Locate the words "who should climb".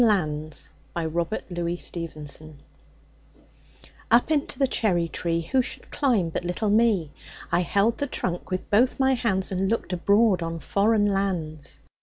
5.41-6.29